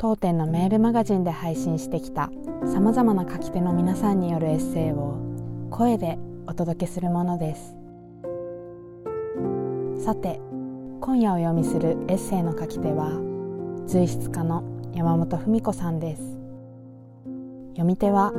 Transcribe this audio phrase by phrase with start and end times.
[0.00, 2.30] 当店のメールマガジンで配信してきた
[2.64, 5.18] さまざまな書き手の皆さんによるエッセイを
[5.70, 7.76] 声でお届けするものです。
[10.02, 10.40] さて
[11.02, 13.10] 今夜お読みするエッセイの書き手は
[13.86, 16.22] 随筆家の山本文子さんです。
[17.72, 18.32] 読み手は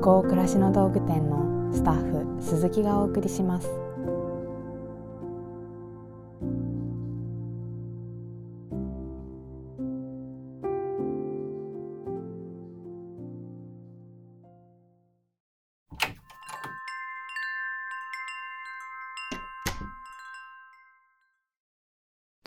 [0.00, 3.85] 北欧暮らしの道具店のスタッフ鈴木がお送りします。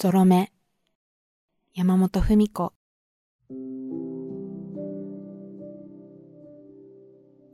[0.02, 0.54] ゾロ目。
[1.74, 2.72] 山本文子。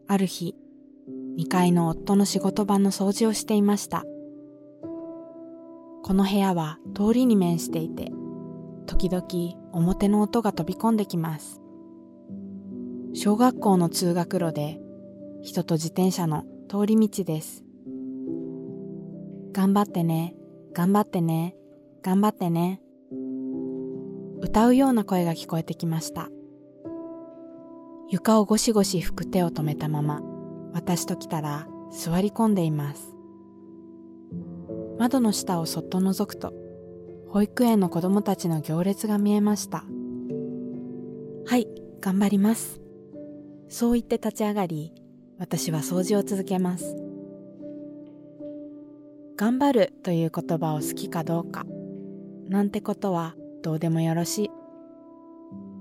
[0.08, 0.54] ある日
[1.40, 4.04] 2階の夫の仕事場の掃除をしていました。
[6.04, 8.12] この部屋は通りに面していて
[8.86, 9.26] 時々
[9.72, 11.64] 表の音が飛び込んできます。
[13.16, 14.80] 小学校の通学路で
[15.42, 17.64] 人と自転車の通り道です。
[19.52, 20.36] 頑張ってね
[20.74, 21.56] 頑張ってね
[22.06, 22.80] 頑張ってね。
[24.40, 26.30] 歌うような声が聞こえてきました。
[28.10, 30.22] 床をゴシゴシ拭く手を止めたまま、
[30.72, 33.18] 私と来たら座り込んでいます。
[35.00, 36.54] 窓の下をそっと覗くと、
[37.30, 39.84] 保育園の子供たちの行列が見えました。
[41.48, 41.68] はい、
[42.02, 42.82] 頑張ります。
[43.68, 44.94] そう言って立ち上がり、
[45.40, 46.96] 私は掃除を続けます。
[49.36, 51.66] 頑張るという言葉を好きかどうか、
[52.48, 54.52] なんてことはどうでもよろしい。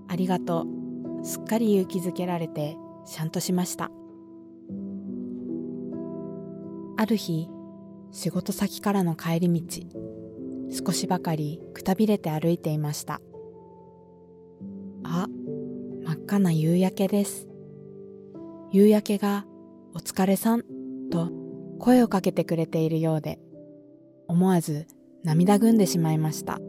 [0.09, 0.67] ありがと
[1.21, 1.25] う。
[1.25, 2.77] すっかり勇気づけられて
[3.07, 3.91] しゃんとしました。
[6.97, 7.49] ある日、
[8.13, 9.83] 仕事先からの帰り道、
[10.87, 13.21] 少しばかりくたびれて歩いていました。
[15.03, 15.27] あ、
[16.05, 17.49] 真っ赤な夕焼けです。
[18.71, 19.45] 夕焼けが
[19.95, 20.63] お疲れさん
[21.11, 21.31] と
[21.79, 23.39] 声をかけてくれているようで、
[24.29, 24.87] 思わず
[25.25, 26.61] 涙ぐんでしまいました。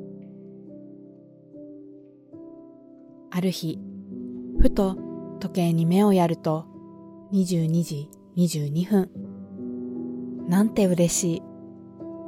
[3.30, 3.78] ある日、
[4.60, 4.96] ふと
[5.42, 6.66] 時計に目をやると
[7.34, 9.10] 22時22分。
[10.48, 11.42] なんて嬉しい。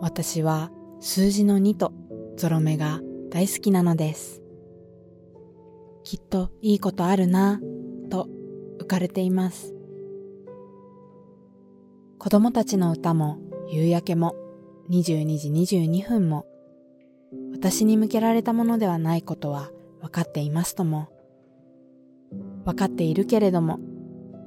[0.02, 1.94] 私は数字の2と
[2.36, 3.00] ゾロ目が
[3.30, 4.42] 大好きなのです。
[6.04, 7.62] きっといいことあるな
[8.10, 8.28] と
[8.80, 9.74] 浮かれています。
[12.20, 13.40] 子供たちの歌も
[13.70, 14.36] 夕焼けも
[14.90, 16.46] 22時22分も
[17.52, 19.70] 私に向けられたものではないことは
[20.02, 21.10] 分かっていますとも
[22.64, 23.80] 分かっているけれども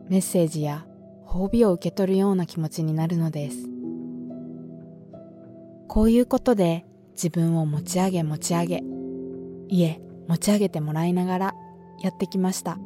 [0.08, 0.86] メッセージや
[1.26, 3.68] 褒美を受け取るような気持ちになるのです。
[5.86, 8.82] こういうことで自分を持ち上げ持ち上げ
[9.68, 11.54] いえ持ち上げてもらいながら
[12.00, 12.78] やってきました。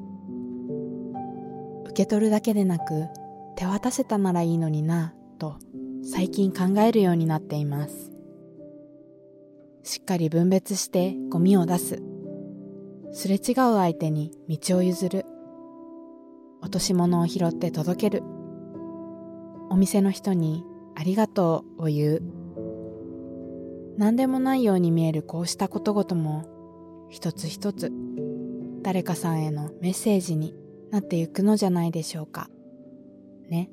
[1.85, 3.07] 受け取るだけでなく
[3.57, 5.59] 手渡せたならいいのになと
[6.07, 8.13] 最近考えるようになっています。
[9.83, 12.03] しっかり分別してゴミを出す。
[13.13, 15.25] すれ違う相手に道を譲る。
[16.61, 18.23] 落とし物を拾って届ける。
[19.71, 22.23] お店の人にありがとうを言う。
[23.97, 27.93] 何でもないように見えるこうしたことごとも一つ一つ
[28.83, 30.55] 誰かさんへのメッセージに
[30.91, 32.51] なっていくのじゃないでしょうか。
[33.49, 33.71] ね。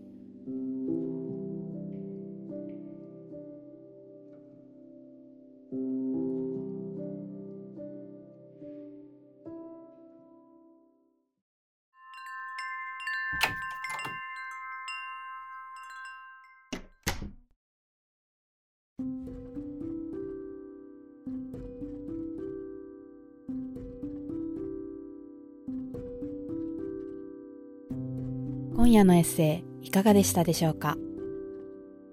[28.76, 30.98] 今夜のエッセイいかがでしたでしょうか？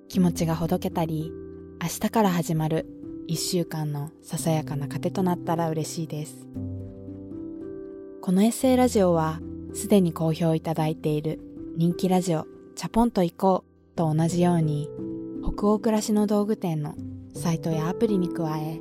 [0.09, 1.33] 気持ちがほどけたり
[1.83, 2.87] 明日から始まる
[3.27, 6.47] 一週間のささやかな糧となったら嬉しいです。
[8.21, 9.41] このエッセイラジオは
[9.73, 11.41] すでに好評いただいている
[11.77, 12.47] 人気ラジオ
[12.77, 14.91] チャポンと行こうと同じように
[15.51, 16.95] 北欧暮らしの道具店の
[17.35, 18.81] サイトやアプリに加え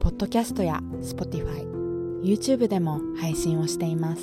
[0.00, 1.70] ポッドキャストや Spotify、
[2.22, 4.22] YouTube でも配信をしています。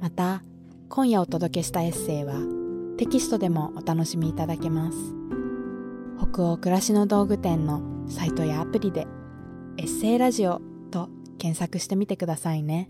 [0.00, 0.42] また、
[0.88, 2.34] 今夜お届けしたエッセイは
[2.96, 4.98] テキストでもお楽しみいただけます。
[6.18, 9.06] 北欧暮らしの道具店のサイトやアプリで
[9.76, 10.60] エッセイラジオ
[10.90, 11.08] と
[11.38, 12.88] 検索してみてくださいね。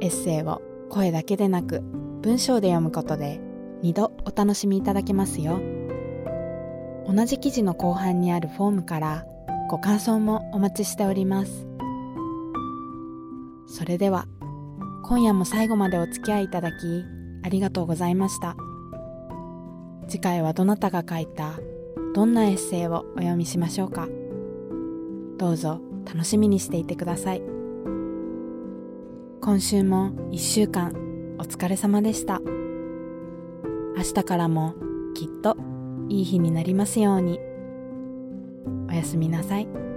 [0.00, 1.80] エッセイを声だけでなく
[2.22, 3.40] 文章で読むことで
[3.82, 5.79] 2度お楽しみいただけますよ。
[7.12, 9.26] 同じ記事の後半にあるフォームから
[9.68, 11.66] ご感想もお待ちしております。
[13.66, 14.26] それでは
[15.02, 17.04] 今夜も最後までお付き合いいただき
[17.42, 18.54] ありがとうございました。
[20.06, 21.54] 次回はどなたが書いた
[22.14, 24.06] どんなエッセイをお読みしましょうか。
[25.36, 27.42] どうぞ楽しみにしていてください。
[29.40, 30.92] 今週も一週間
[31.40, 32.40] お疲れ様でした。
[33.96, 34.74] 明日からも
[35.14, 35.56] きっと
[36.10, 37.38] いい日になりますように。
[38.90, 39.89] おやすみなさい。